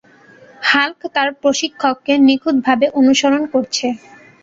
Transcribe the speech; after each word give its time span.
Hulk 0.61 1.01
তার 1.15 1.29
প্রশিক্ষককে 1.41 2.13
নিখুঁতভাবে 2.27 2.85
অনুসরণ 2.99 3.43
করছে। 3.53 3.87